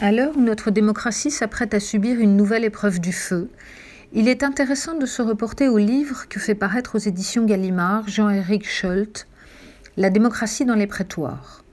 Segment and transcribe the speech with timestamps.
[0.00, 3.50] À l'heure où notre démocratie s'apprête à subir une nouvelle épreuve du feu,
[4.12, 8.64] il est intéressant de se reporter au livre que fait paraître aux éditions Gallimard Jean-Éric
[8.64, 9.26] Scholt,
[9.96, 11.64] La démocratie dans les prétoires.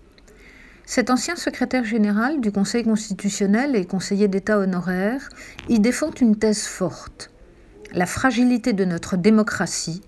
[0.88, 5.30] Cet ancien secrétaire général du Conseil constitutionnel et conseiller d'État honoraire
[5.68, 7.30] y défend une thèse forte.
[7.94, 10.02] La fragilité de notre démocratie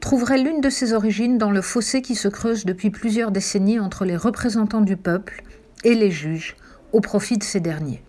[0.00, 4.04] trouverait l'une de ses origines dans le fossé qui se creuse depuis plusieurs décennies entre
[4.04, 5.44] les représentants du peuple
[5.84, 6.56] et les juges,
[6.96, 8.02] au profit de ces derniers.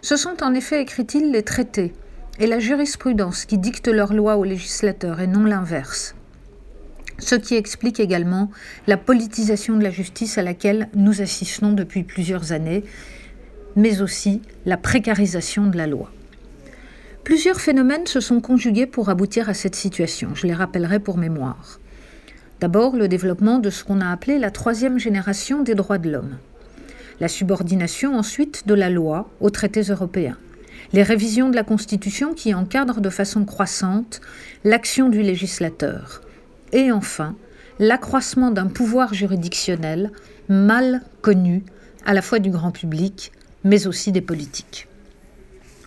[0.00, 1.92] Ce sont en effet, écrit-il, les traités
[2.38, 6.14] et la jurisprudence qui dictent leurs lois aux législateurs et non l'inverse.
[7.18, 8.50] Ce qui explique également
[8.86, 12.84] la politisation de la justice à laquelle nous assistons depuis plusieurs années,
[13.76, 16.10] mais aussi la précarisation de la loi.
[17.22, 20.30] Plusieurs phénomènes se sont conjugués pour aboutir à cette situation.
[20.34, 21.78] Je les rappellerai pour mémoire.
[22.60, 26.38] D'abord, le développement de ce qu'on a appelé la troisième génération des droits de l'homme.
[27.20, 30.38] La subordination ensuite de la loi aux traités européens.
[30.92, 34.20] Les révisions de la Constitution qui encadrent de façon croissante
[34.64, 36.22] l'action du législateur.
[36.72, 37.36] Et enfin,
[37.78, 40.10] l'accroissement d'un pouvoir juridictionnel
[40.48, 41.62] mal connu
[42.06, 43.32] à la fois du grand public,
[43.64, 44.88] mais aussi des politiques.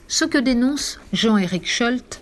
[0.07, 2.21] Ce que dénonce Jean-Éric Scholt,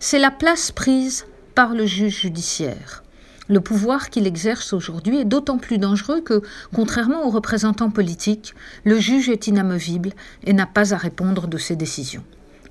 [0.00, 3.04] c'est la place prise par le juge judiciaire.
[3.50, 6.40] Le pouvoir qu'il exerce aujourd'hui est d'autant plus dangereux que,
[6.72, 10.12] contrairement aux représentants politiques, le juge est inamovible
[10.44, 12.22] et n'a pas à répondre de ses décisions.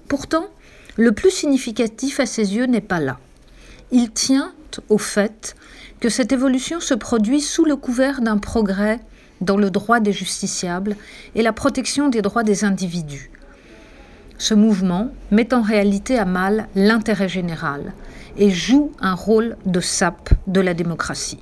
[0.08, 0.46] Pourtant,
[0.96, 3.20] le plus significatif à ses yeux n'est pas là.
[3.92, 4.54] Il tient
[4.88, 5.54] au fait
[6.00, 9.02] que cette évolution se produit sous le couvert d'un progrès
[9.42, 10.96] dans le droit des justiciables
[11.36, 13.32] et la protection des droits des individus,
[14.40, 17.94] ce mouvement met en réalité à mal l'intérêt général
[18.38, 21.40] et joue un rôle de sape de la démocratie.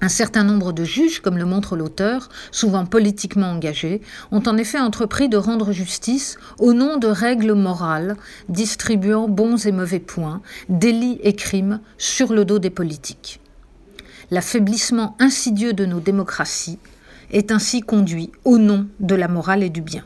[0.00, 4.78] Un certain nombre de juges, comme le montre l'auteur, souvent politiquement engagés, ont en effet
[4.78, 8.16] entrepris de rendre justice au nom de règles morales,
[8.48, 13.40] distribuant bons et mauvais points, délits et crimes sur le dos des politiques.
[14.30, 16.78] L'affaiblissement insidieux de nos démocraties
[17.32, 20.04] est ainsi conduit au nom de la morale et du bien.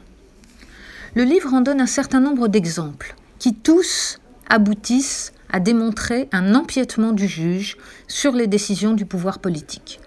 [1.14, 4.18] Le livre en donne un certain nombre d'exemples qui tous
[4.48, 7.76] aboutissent à démontrer un empiètement du juge
[8.08, 10.00] sur les décisions du pouvoir politique.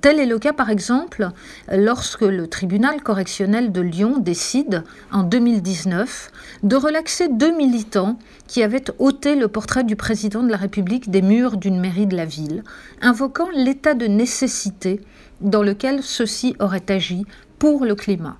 [0.00, 1.28] Tel est le cas par exemple
[1.72, 6.30] lorsque le tribunal correctionnel de Lyon décide en 2019
[6.62, 8.16] de relaxer deux militants
[8.46, 12.16] qui avaient ôté le portrait du président de la République des murs d'une mairie de
[12.16, 12.62] la ville,
[13.02, 15.00] invoquant l'état de nécessité
[15.40, 17.24] dans lequel ceux-ci auraient agi
[17.58, 18.38] pour le climat.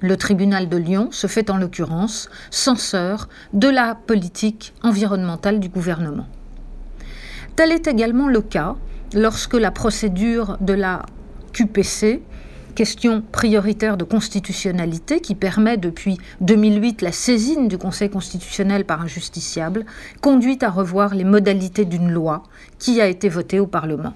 [0.00, 6.26] Le tribunal de Lyon se fait en l'occurrence censeur de la politique environnementale du gouvernement.
[7.56, 8.76] Tel est également le cas
[9.12, 11.02] lorsque la procédure de la
[11.52, 12.22] QPC,
[12.76, 19.08] question prioritaire de constitutionnalité qui permet depuis 2008 la saisine du Conseil constitutionnel par un
[19.08, 19.84] justiciable,
[20.20, 22.44] conduit à revoir les modalités d'une loi
[22.78, 24.14] qui a été votée au Parlement.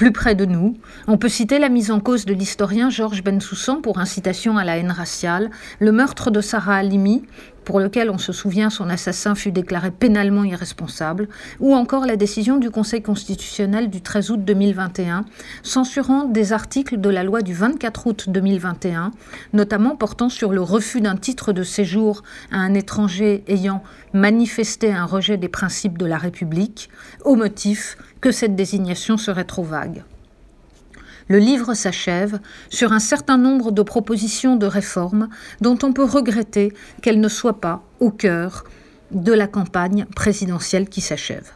[0.00, 0.78] Plus près de nous,
[1.08, 4.78] on peut citer la mise en cause de l'historien Georges Bensoussan pour incitation à la
[4.78, 7.22] haine raciale, le meurtre de Sarah Halimi,
[7.64, 11.28] pour lequel on se souvient son assassin fut déclaré pénalement irresponsable,
[11.58, 15.24] ou encore la décision du Conseil constitutionnel du 13 août 2021
[15.62, 19.12] censurant des articles de la loi du 24 août 2021,
[19.52, 23.82] notamment portant sur le refus d'un titre de séjour à un étranger ayant
[24.12, 26.90] manifesté un rejet des principes de la République,
[27.24, 30.02] au motif que cette désignation serait trop vague.
[31.30, 35.28] Le livre s'achève sur un certain nombre de propositions de réforme
[35.60, 38.64] dont on peut regretter qu'elles ne soient pas au cœur
[39.12, 41.52] de la campagne présidentielle qui s'achève.